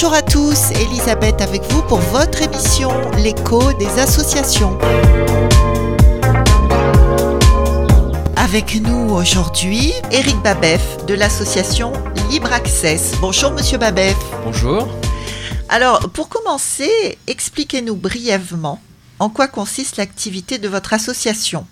[0.00, 4.78] Bonjour à tous, Elisabeth avec vous pour votre émission L'écho des associations.
[8.36, 11.92] Avec nous aujourd'hui, Éric Babef de l'association
[12.30, 13.16] Libre Access.
[13.20, 14.14] Bonjour Monsieur Babef.
[14.44, 14.86] Bonjour.
[15.68, 18.80] Alors, pour commencer, expliquez-nous brièvement
[19.18, 21.66] en quoi consiste l'activité de votre association.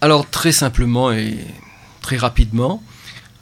[0.00, 1.36] Alors, très simplement et
[2.00, 2.80] très rapidement,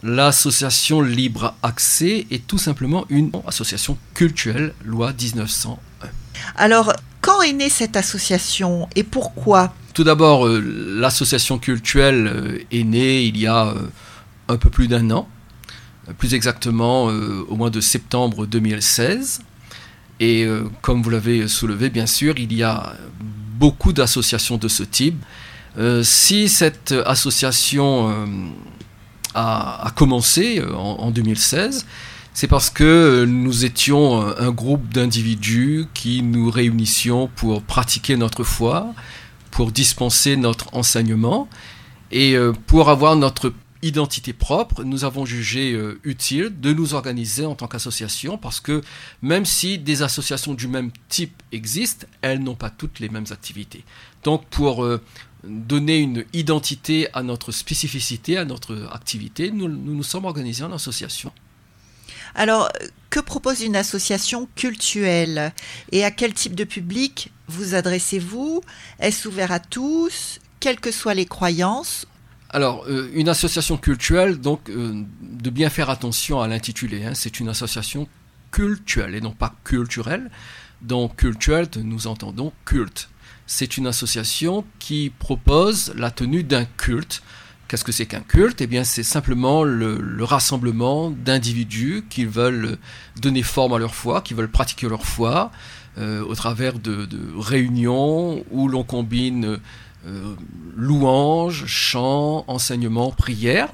[0.04, 6.08] l'association Libre Accès est tout simplement une association culturelle, loi 1901.
[6.56, 9.74] Alors, quand est née cette association et pourquoi?
[9.94, 13.74] Tout d'abord, euh, l'association culturelle euh, est née il y a euh,
[14.48, 15.26] un peu plus d'un an,
[16.18, 19.40] plus exactement au mois de septembre 2016.
[20.20, 20.46] Et
[20.82, 22.92] comme vous l'avez soulevé, bien sûr, il y a
[23.58, 25.16] beaucoup d'associations de ce type.
[26.02, 28.26] si cette association
[29.34, 31.86] a, commencé euh, en, 2016,
[32.32, 38.44] c'est parce que euh, nous étions un groupe d'individus qui nous réunissions pour pratiquer notre
[38.44, 38.94] foi,
[39.50, 41.48] pour dispenser notre enseignement
[42.10, 47.54] et euh, pour avoir notre identité propre, nous avons jugé utile de nous organiser en
[47.54, 48.80] tant qu'association parce que
[49.20, 53.84] même si des associations du même type existent, elles n'ont pas toutes les mêmes activités.
[54.22, 54.88] Donc pour
[55.46, 61.32] donner une identité à notre spécificité, à notre activité, nous nous, sommes organisés en association.
[62.34, 62.68] Alors,
[63.10, 65.52] que propose une association cultuelle
[65.92, 68.62] et à quel type de public vous adressez-vous?
[68.98, 72.06] Est-ce ouvert à tous, quelles que soient les croyances?
[72.50, 77.04] Alors, euh, une association culturelle, donc, euh, de bien faire attention à l'intitulé.
[77.04, 77.14] Hein.
[77.14, 78.08] c'est une association
[78.50, 80.30] culturelle et non pas culturelle.
[80.80, 83.08] Donc, culturelle, nous entendons culte
[83.46, 87.22] c'est une association qui propose la tenue d'un culte.
[87.68, 88.60] Qu'est-ce que c'est qu'un culte?
[88.60, 92.78] Eh bien, c'est simplement le, rassemblement d'individus qui veulent
[93.20, 95.50] donner forme à leur foi, qui veulent pratiquer leur foi
[95.98, 99.58] euh, au travers de, réunions où l'on combine
[100.06, 100.34] euh,
[100.76, 103.68] louanges, chants, enseignements, prières.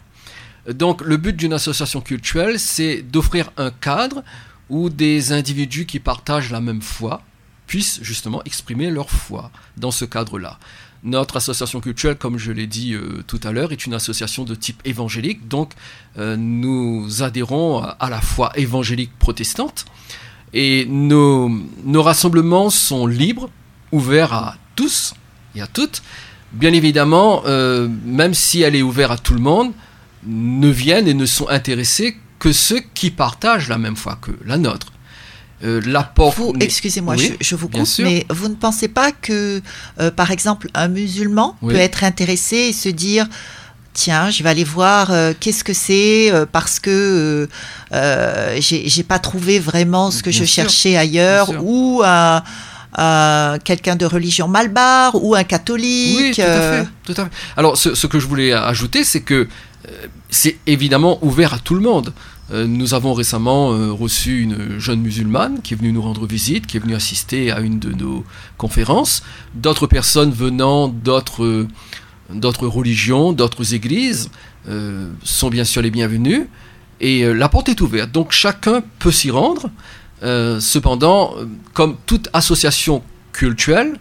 [0.68, 4.22] Donc, le but d'une association culturelle, c'est d'offrir un cadre
[4.68, 7.22] où des individus qui partagent la même foi
[7.70, 10.58] puissent justement exprimer leur foi dans ce cadre-là.
[11.04, 14.56] Notre association culturelle, comme je l'ai dit euh, tout à l'heure, est une association de
[14.56, 15.74] type évangélique, donc
[16.18, 19.84] euh, nous adhérons à la foi évangélique protestante
[20.52, 21.62] et nos,
[21.94, 23.48] rassemblements sont libres,
[23.92, 25.14] ouverts à tous
[25.54, 26.02] et à toutes.
[26.50, 29.70] Bien évidemment, euh, même si elle est ouverte à tout le monde,
[30.26, 34.58] ne viennent et ne sont intéressés que ceux qui partagent la même foi que la
[34.58, 34.89] nôtre.
[35.62, 36.34] Euh, l'apport.
[36.58, 39.60] Excusez-moi, je, vous coupe, mais vous ne pensez pas que,
[40.00, 43.26] euh, par exemple, un musulman peut être intéressé et se dire
[43.92, 47.46] tiens, je vais aller voir euh, qu'est-ce que c'est parce que
[47.92, 52.42] j'ai pas trouvé vraiment ce que je cherchais ailleurs ou à,
[53.62, 56.18] quelqu'un de religion malbar ou un catholique.
[56.18, 56.88] Oui, tout à fait.
[57.04, 57.30] Tout à fait.
[57.58, 59.46] Alors, ce, ce, que je voulais ajouter, c'est que
[60.30, 62.14] c'est évidemment ouvert à tout le monde.
[62.52, 66.66] Euh, nous avons récemment euh, reçu une jeune musulmane qui est venue nous rendre visite,
[66.66, 68.24] qui est venue assister à une de nos
[68.58, 69.22] conférences.
[69.54, 71.66] D'autres personnes venant d'autres,
[72.66, 74.30] religions, d'autres églises
[74.68, 76.48] euh, sont bien sûr les bienvenues.
[77.00, 79.70] Et la porte est ouverte, donc chacun peut s'y rendre.
[80.20, 81.34] cependant,
[81.72, 83.98] comme toute association culturelle,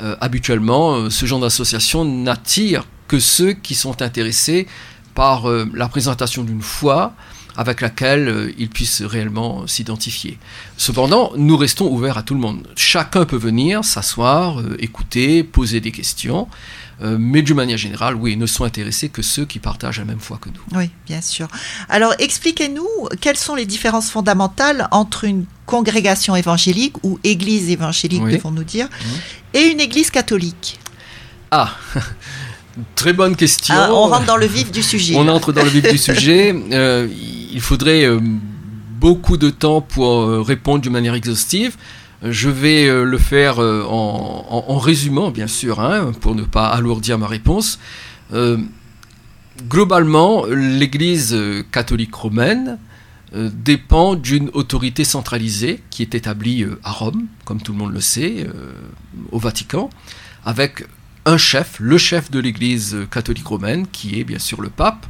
[0.00, 4.66] habituellement, ce genre d'association n'attire que ceux qui sont intéressés
[5.14, 7.14] par la présentation d'une foi,
[7.60, 10.38] avec laquelle euh, ils puissent réellement s'identifier.
[10.78, 12.66] Cependant, nous restons ouverts à tout le monde.
[12.74, 16.48] Chacun peut venir s'asseoir, euh, écouter, poser des questions,
[17.02, 20.20] euh, mais d'une manière générale, oui, ne sont intéressés que ceux qui partagent la même
[20.20, 20.78] foi que nous.
[20.78, 21.48] Oui, bien sûr.
[21.90, 22.88] Alors, expliquez-nous
[23.20, 28.88] quelles sont les différences fondamentales entre une congrégation évangélique ou église évangélique, devons-nous dire,
[29.52, 30.80] et une église catholique?
[31.50, 31.74] Ah
[32.94, 33.74] Très bonne question.
[33.76, 35.14] Ah, on rentre dans le vif du sujet.
[35.16, 36.54] On entre dans le vif du sujet.
[36.72, 37.08] Euh,
[37.52, 38.20] il faudrait euh,
[38.98, 41.76] beaucoup de temps pour euh, répondre d'une manière exhaustive.
[42.22, 47.78] Je vais le faire en, résumant, bien sûr, hein, pour ne pas alourdir ma réponse.
[49.66, 51.34] globalement, l'Église
[51.72, 52.76] catholique romaine
[53.34, 58.46] dépend d'une autorité centralisée qui est établie à Rome, comme tout le monde le sait,
[59.32, 59.88] au Vatican,
[60.44, 60.84] avec
[61.24, 65.06] un chef, le chef de l'Église catholique romaine, qui est bien sûr le pape,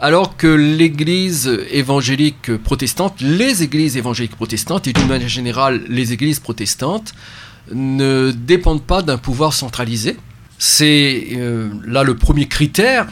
[0.00, 6.40] alors que l'Église évangélique protestante, les Églises évangéliques protestantes, et d'une manière générale les Églises
[6.40, 7.14] protestantes,
[7.72, 10.16] ne dépendent pas d'un pouvoir centralisé.
[10.58, 13.06] C'est euh, là le premier critère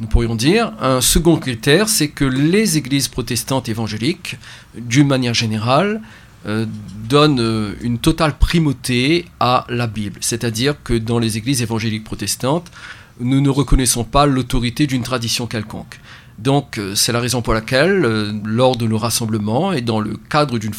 [0.00, 0.72] nous pourrions dire.
[0.80, 4.38] Un second critère, c'est que les églises protestantes évangéliques,
[4.74, 6.00] d'une manière générale,
[6.46, 6.64] euh,
[7.06, 10.16] donnent euh, une totale primauté à la Bible.
[10.22, 12.70] C'est-à-dire que dans les églises évangéliques protestantes,
[13.20, 16.00] nous ne reconnaissons pas l'autorité d'une tradition quelconque.
[16.38, 20.16] Donc euh, c'est la raison pour laquelle, euh, lors de nos rassemblements et dans le
[20.16, 20.70] cadre du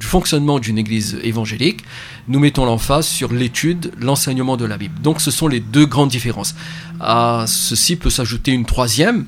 [0.00, 1.84] fonctionnement d'une église évangélique,
[2.26, 5.00] nous mettons l'emphase sur l'étude, l'enseignement de la Bible.
[5.00, 6.56] Donc ce sont les deux grandes différences.
[6.98, 9.26] À ceci peut s'ajouter une troisième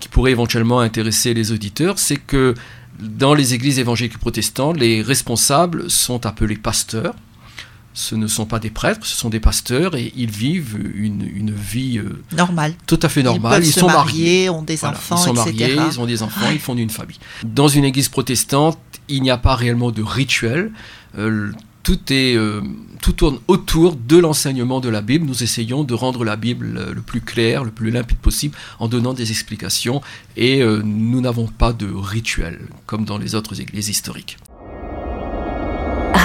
[0.00, 2.54] qui pourrait éventuellement intéresser les auditeurs, c'est que
[3.00, 7.14] dans les églises évangéliques protestantes, les responsables sont appelés pasteurs
[7.98, 11.98] ce ne sont pas des prêtres, ce sont des pasteurs et ils vivent une, vie
[11.98, 12.74] euh, normale.
[12.86, 13.64] Tout à fait normale.
[13.64, 16.78] Ils, sont mariés, ont des enfants, ils sont mariés, ils ont des enfants, ils fondent
[16.78, 17.18] une famille.
[17.44, 18.78] Dans une église protestante,
[19.08, 20.70] il n'y a pas réellement de rituel.
[21.18, 21.50] Euh,
[21.82, 22.60] tout, est, euh,
[23.02, 25.26] tout tourne autour de l'enseignement de la Bible.
[25.26, 29.12] Nous essayons de rendre la Bible le plus clair, le plus limpide possible en donnant
[29.12, 30.02] des explications
[30.36, 34.36] et nous n'avons pas de rituel comme dans les autres églises historiques.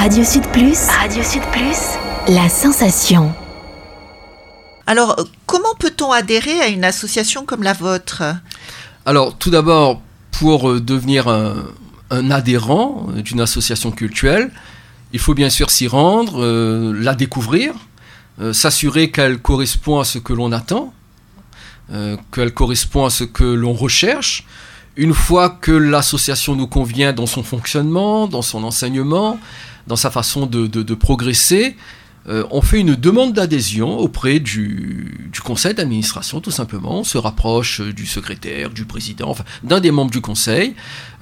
[0.03, 0.77] Radio Sud Plus.
[0.89, 1.97] Radio Sud Plus.
[2.27, 3.33] La sensation.
[4.85, 5.15] Alors,
[5.45, 8.21] comment peut-on adhérer à une association comme la vôtre?
[9.05, 10.01] Alors, tout d'abord,
[10.31, 14.51] pour euh, devenir un, adhérent d'une association culturelle,
[15.13, 17.73] il faut bien sûr s'y rendre, euh, la découvrir,
[18.41, 20.94] euh, s'assurer qu'elle correspond à ce que l'on attend,
[22.33, 24.45] qu'elle correspond à ce que l'on recherche.
[24.97, 29.39] Une fois que l'association nous convient dans son fonctionnement, dans son enseignement,
[29.88, 31.75] dans sa façon de, progresser,
[32.30, 37.00] euh, on fait une demande d'adhésion auprès du, conseil d'administration, tout simplement.
[37.00, 40.74] On se rapproche du secrétaire, du président, enfin, d'un des membres du conseil.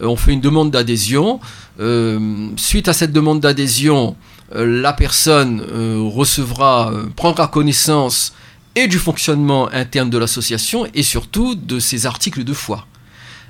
[0.02, 1.40] Euh, on fait une demande d'adhésion.
[1.80, 4.16] Euh, suite à cette demande d'adhésion,
[4.54, 8.34] la personne recevra, prendra connaissance
[8.76, 12.86] et du fonctionnement interne de l'association et surtout de ses articles de foi.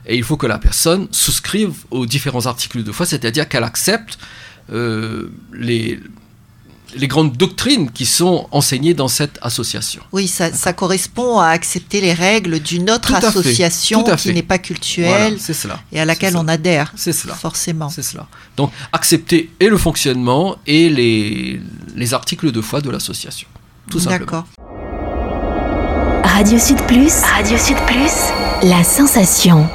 [0.05, 4.17] Et il faut que la personne souscrive aux différents articles de foi, c'est-à-dire qu'elle accepte
[4.71, 5.99] euh, les,
[6.95, 10.01] les grandes doctrines qui sont enseignées dans cette association.
[10.11, 15.39] Oui, ça, ça correspond à accepter les règles d'une autre association qui n'est pas culturelle
[15.39, 16.91] cela, et à laquelle on adhère.
[16.95, 17.33] C'est cela.
[17.33, 17.89] Forcément.
[17.89, 18.27] C'est cela.
[18.57, 21.61] Donc, accepter et le fonctionnement et les,
[21.95, 23.47] les articles de foi de l'association.
[23.89, 24.19] Tout simplement.
[24.19, 24.45] D'accord.
[26.23, 27.13] Radio Sud Plus.
[27.21, 28.13] Radio Sud Plus.
[28.63, 29.67] La sensation.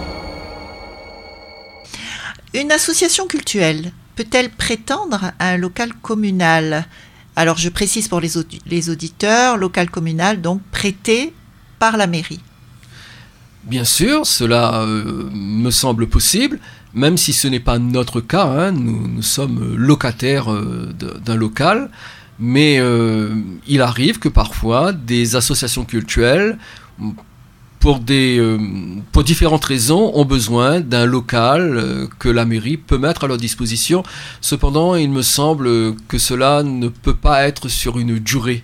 [2.54, 6.86] Une association culturelle peut-elle prétendre à un local communal?
[7.36, 11.32] Alors je précise pour les, auditeurs, local communal donc prêté
[11.78, 12.40] par la mairie.
[13.64, 16.58] Bien sûr, cela euh, me semble possible,
[16.94, 18.46] même si ce n'est pas notre cas.
[18.46, 18.72] Hein.
[18.72, 21.90] nous, sommes locataires euh, d'un local,
[22.38, 23.34] mais euh,
[23.66, 26.58] il arrive que parfois des associations culturelles
[27.80, 28.58] pour, des, euh,
[29.12, 33.36] pour différentes raisons, ont besoin d'un local euh, que la mairie peut mettre à leur
[33.36, 34.02] disposition.
[34.40, 38.62] Cependant, il me semble que cela ne peut pas être sur une durée.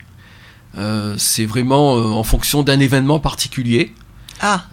[0.78, 3.92] Euh, c'est vraiment en fonction d'un événement particulier.
[4.40, 4.64] Ah,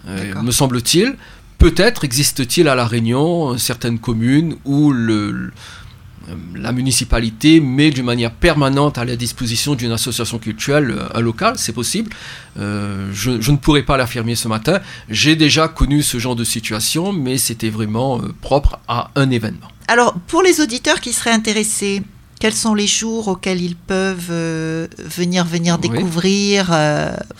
[0.42, 1.16] me semble-t-il.
[1.58, 5.52] Peut-être existe-t-il à La Réunion certaines communes où le,
[6.54, 11.54] la municipalité met d'une manière permanente à la disposition d'une association culturelle euh, un local,
[11.56, 12.10] c'est possible.
[12.58, 14.80] Euh, je, ne pourrais pas l'affirmer ce matin.
[15.08, 19.68] J'ai déjà connu ce genre de situation, mais c'était vraiment propre à un événement.
[19.88, 22.02] Alors, pour les auditeurs qui seraient intéressés,
[22.38, 24.30] quels sont les jours auxquels ils peuvent
[24.98, 26.70] venir, venir découvrir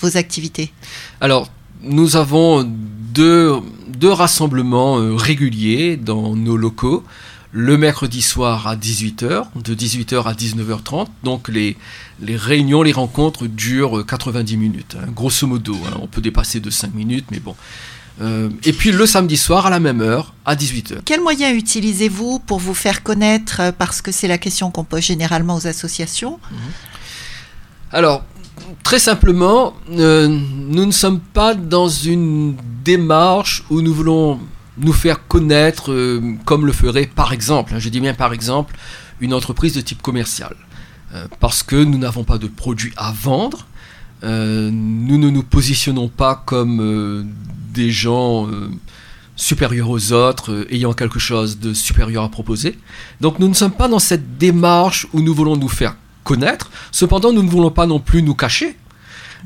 [0.00, 0.72] vos activités?
[1.20, 1.48] Alors,
[1.82, 3.54] nous avons deux,
[3.88, 7.04] deux rassemblements réguliers dans nos locaux
[7.52, 11.08] le mercredi soir à 18h, de 18h à 19h30.
[11.24, 11.76] Donc les,
[12.20, 15.76] les réunions, les rencontres durent 90 minutes, hein, grosso modo.
[15.86, 15.98] Hein.
[16.00, 17.56] on peut dépasser de 5 minutes, mais bon.
[18.20, 20.98] Euh, et puis le samedi soir à la même heure, à 18h.
[21.04, 25.02] Quels moyens utilisez-vous pour vous faire connaître euh, Parce que c'est la question qu'on pose
[25.02, 26.38] généralement aux associations?
[26.50, 26.58] Mhm.
[27.92, 28.24] Alors,
[28.82, 34.38] très simplement, euh, nous ne sommes pas dans une démarche où nous voulons
[34.78, 38.76] nous faire connaître euh, comme le ferait par exemple, hein, je dis bien par exemple,
[39.20, 40.54] une entreprise de type commercial.
[41.14, 43.66] Euh, parce que nous n'avons pas de produits à vendre,
[44.22, 47.32] euh, nous ne nous positionnons pas comme
[47.72, 48.48] des gens
[49.34, 52.78] supérieurs aux autres, ayant quelque chose de supérieur à proposer.
[53.20, 57.32] Donc nous ne sommes pas dans cette démarche où nous voulons nous faire connaître, cependant
[57.32, 58.76] nous ne voulons pas non plus nous cacher.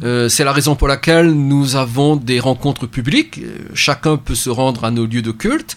[0.02, 3.38] Euh, c'est la raison pour laquelle nous avons des rencontres publiques.
[3.38, 5.76] Euh, chacun peut se rendre à nos lieux de culte,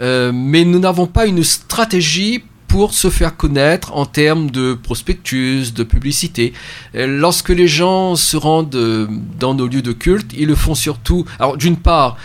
[0.00, 5.72] euh, mais nous n'avons pas une stratégie pour se faire connaître en termes de prospectus,
[5.72, 6.52] de publicité.
[6.92, 11.56] lorsque les gens se rendent dans nos lieux de culte, ils le font surtout, alors
[11.56, 12.16] d'une part,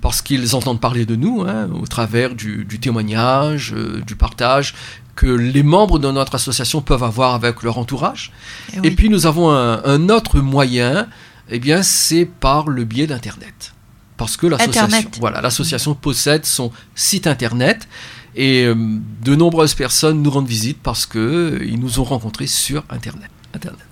[0.00, 3.74] parce qu'ils entendent parler de nous, hein, au travers du, témoignage,
[4.06, 4.74] du partage
[5.20, 8.32] que les membres de notre association peuvent avoir avec leur entourage.
[8.72, 11.08] Eh Et, puis nous avons un, autre moyen,
[11.50, 13.74] eh bien c'est par le biais d'Internet.
[14.16, 17.86] Parce que l'association, voilà, l'association possède son site Internet
[18.34, 18.74] et euh,
[19.22, 23.30] de nombreuses personnes nous rendent visite parce qu'ils nous ont rencontrés sur Internet.
[23.52, 23.84] Internet.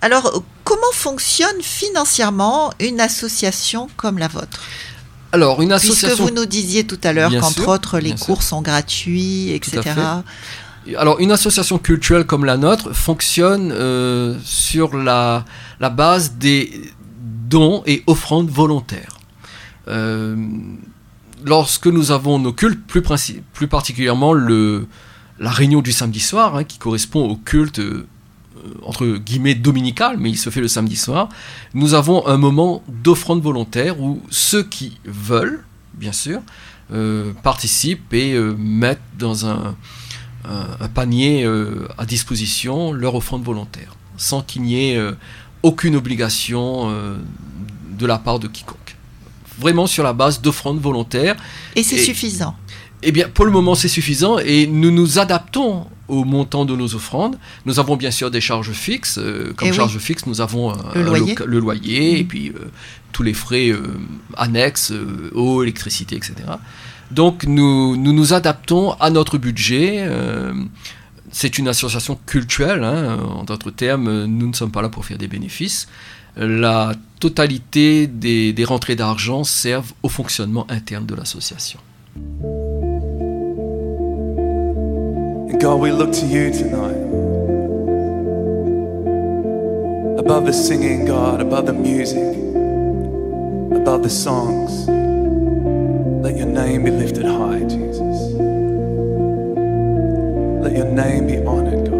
[0.00, 4.60] Alors, comment fonctionne financièrement une association comme la vôtre?
[5.32, 6.06] Alors, une association.
[6.06, 9.90] Puisque vous nous disiez tout à l'heure qu'entre autres, les cours sont gratuits, etc.
[10.96, 15.44] Alors, une association culturelle comme la nôtre fonctionne euh, sur la,
[15.80, 16.80] base des
[17.20, 19.18] dons et offrandes volontaires.
[19.88, 20.36] Euh,
[21.44, 27.28] lorsque nous avons nos cultes, plus, particulièrement la réunion du samedi soir, hein, qui correspond
[27.28, 28.06] au culte euh,
[28.82, 31.28] entre guillemets dominical, mais il se fait le samedi soir,
[31.74, 35.64] nous avons un moment d'offrande volontaire où ceux qui veulent,
[35.94, 36.40] bien sûr,
[37.42, 39.76] participent et mettent dans un,
[40.94, 45.00] panier euh, à disposition leur offrande volontaire, sans qu'il n'y ait
[45.62, 46.90] aucune obligation
[47.90, 48.96] de la part de quiconque.
[49.58, 51.36] Vraiment sur la base d'offrande volontaire.
[51.74, 52.54] Et c'est suffisant
[53.02, 56.94] eh bien, pour le moment, c'est suffisant et nous nous adaptons au montant de nos
[56.94, 57.38] offrandes.
[57.66, 59.18] Nous avons bien sûr des charges fixes.
[59.18, 62.18] Euh, comme eh charges fixes, nous avons le, loyer.
[62.18, 62.26] et mmh.
[62.26, 62.70] puis euh,
[63.12, 63.82] tous les frais euh,
[64.36, 64.92] annexes,
[65.34, 66.34] eau, électricité, etc.
[67.10, 70.06] Donc nous, nous, nous adaptons à notre budget.
[71.30, 73.18] c'est une association culturelle, hein.
[73.36, 75.88] en d'autres termes, nous ne sommes pas là pour faire des bénéfices.
[76.36, 81.80] La totalité des, des rentrées d'argent servent au fonctionnement interne de l'association.
[85.60, 86.94] God, we look to you tonight.
[90.20, 92.36] Above the singing, God, above the music,
[93.76, 94.88] above the songs,
[96.22, 98.32] let your name be lifted high, Jesus.
[100.62, 101.97] Let your name be honored, God.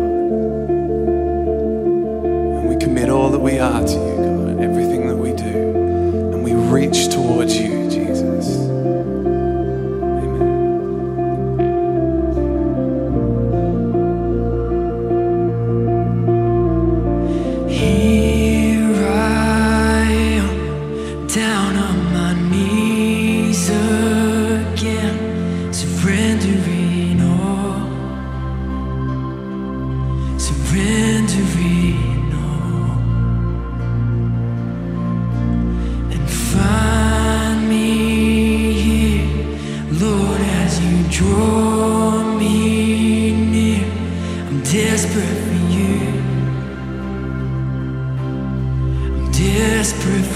[41.28, 43.84] Draw me near,
[44.48, 45.96] I'm desperate for you.
[49.14, 50.27] I'm desperate.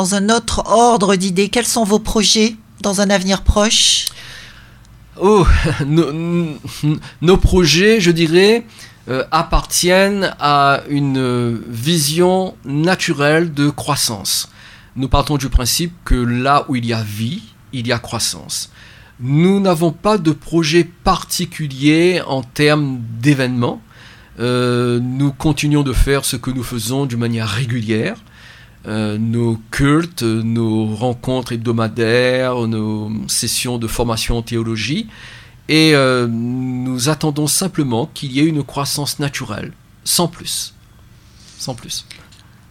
[0.00, 4.06] Dans, un autre ordre d'idées, quels sont vos projets dans un avenir proche?
[5.20, 5.46] Oh,
[5.86, 8.64] nos, projets, je dirais,
[9.10, 14.48] euh, appartiennent à une vision naturelle de croissance.
[14.96, 17.42] Nous partons du principe que là où il y a vie,
[17.74, 18.70] il y a croissance.
[19.20, 23.82] Nous n'avons pas de projet particulier en termes d'événements.
[24.38, 28.16] Euh, nous continuons de faire ce que nous faisons d'une manière régulière.
[28.86, 35.06] Euh, nos cultes, nos rencontres hebdomadaires, nos sessions de formation en théologie.
[35.68, 40.74] Et euh, nous attendons simplement qu'il y ait une croissance naturelle, sans plus.
[41.58, 42.06] Sans plus.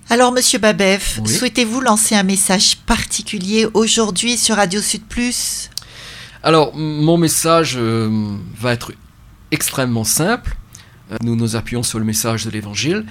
[0.09, 5.69] Alors, Monsieur Babef, souhaitez-vous lancer un message particulier aujourd'hui sur Radio Sud Plus?
[6.41, 8.93] Alors, mon message euh, va être
[9.51, 10.57] extrêmement simple.
[11.21, 13.05] Nous nous appuyons sur le message de l'Évangile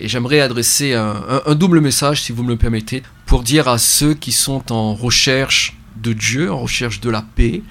[0.00, 4.14] et j'aimerais adresser un, double message, si vous me le permettez, pour dire à ceux
[4.14, 7.62] qui sont en recherche de Dieu, en recherche de la paix,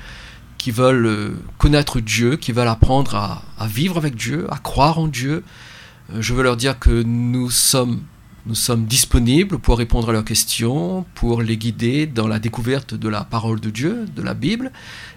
[0.59, 5.07] qui veulent euh, connaître Dieu, qui veulent apprendre à, vivre avec Dieu, à croire en
[5.07, 5.43] Dieu.
[6.13, 8.01] Euh, je veux leur dire que nous sommes,
[8.45, 13.09] nous sommes disponibles pour répondre à leurs questions, pour les guider dans la découverte de
[13.09, 14.71] la parole de Dieu, de la Bible,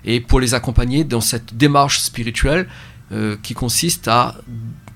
[0.06, 2.68] et pour les accompagner dans cette démarche spirituelle
[3.10, 4.36] euh, qui consiste à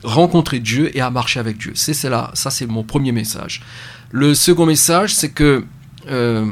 [0.06, 1.72] rencontrer Dieu et à marcher avec Dieu.
[1.74, 3.60] C'est ça, ça c'est mon premier message.
[4.10, 5.64] Le second message, c'est que
[6.08, 6.46] euh,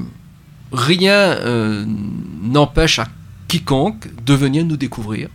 [0.73, 1.87] rien euh,
[2.43, 3.07] n'empêche à
[3.47, 5.29] quiconque de venir nous découvrir,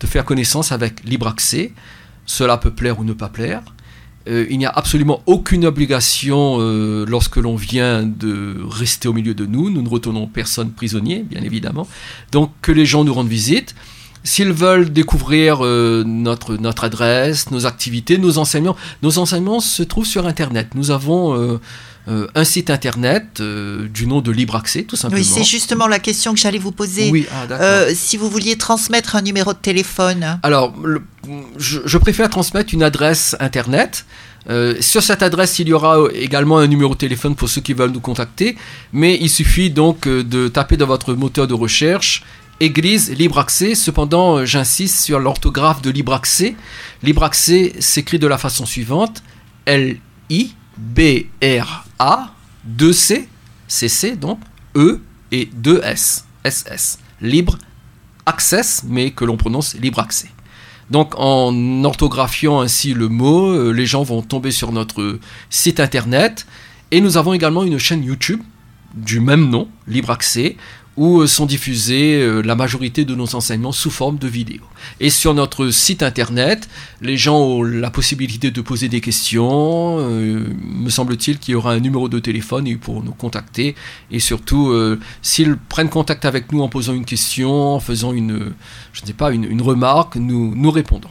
[0.00, 1.72] de faire connaissance avec libre accès.
[2.26, 3.62] Cela peut plaire ou ne pas plaire.
[4.28, 6.58] Euh, il n'y a absolument aucune obligation
[7.06, 9.70] lorsque l'on vient de rester au milieu de nous.
[9.70, 11.86] Nous ne retournons personne prisonnier, bien évidemment.
[12.32, 13.76] Donc que les gens nous rendent visite.
[14.26, 20.04] S'ils veulent découvrir euh, notre, notre adresse, nos activités, nos enseignements, nos enseignements se trouvent
[20.04, 20.70] sur Internet.
[20.74, 21.60] Nous avons euh,
[22.08, 25.22] euh, un site Internet du nom de Libre Accès, tout simplement.
[25.22, 27.08] Oui, c'est justement la question que j'allais vous poser.
[27.12, 30.40] Oui, ah, si vous vouliez transmettre un numéro de téléphone.
[30.42, 30.74] Alors,
[31.56, 34.06] je, préfère transmettre une adresse Internet.
[34.80, 37.92] sur cette adresse, il y aura également un numéro de téléphone pour ceux qui veulent
[37.92, 38.56] nous contacter,
[38.92, 42.24] mais il suffit donc de taper dans votre moteur de recherche
[42.60, 43.74] Église libre accès.
[43.74, 46.56] Cependant, euh, j'insiste sur l'orthographe de libre accès.
[47.02, 49.22] Libre accès s'écrit de la façon suivante
[49.66, 50.00] L-I-B-R-A
[52.78, 53.28] 2-C,
[53.68, 54.40] C-C donc,
[54.74, 55.00] E
[55.32, 56.98] et 2-S, S-S.
[57.20, 57.58] Libre
[58.26, 60.30] access, mais que l'on prononce libre accès.
[60.90, 65.18] Donc en orthographiant ainsi le mot, euh, les gens vont tomber sur notre
[65.50, 66.46] site internet.
[66.90, 68.40] Et nous avons également une chaîne YouTube
[68.94, 70.56] du même nom, Libre Accès,
[70.96, 74.64] où euh, sont diffusés euh, la majorité de nos enseignements sous forme de vidéos.
[75.00, 76.68] Et sur notre site internet,
[77.02, 79.98] les gens ont la possibilité de poser des questions.
[79.98, 83.74] Euh, me semble-t-il qu'il y aura un numéro de téléphone pour nous contacter.
[84.10, 84.74] Et surtout,
[85.22, 88.52] s'ils prennent contact avec nous en posant une question, en faisant une,
[88.92, 91.08] je ne sais pas, une, remarque, nous, nous répondons.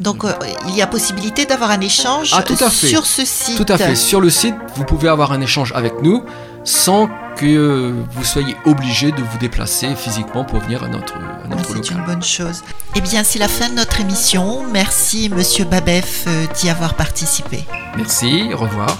[0.00, 0.24] Donc
[0.68, 3.56] il y a possibilité d'avoir un échange ah, sur ce site.
[3.56, 3.94] Tout à fait.
[3.94, 6.24] Sur le site, vous pouvez avoir un échange avec nous
[6.64, 11.74] sans que vous soyez obligé de vous déplacer physiquement pour venir à notre, à notre
[11.74, 12.62] C'est une bonne chose.
[12.94, 14.64] Eh bien, c'est la fin de notre émission.
[14.72, 17.64] Merci, Monsieur Babef, euh, d'y avoir participé.
[17.96, 18.96] Merci, au revoir.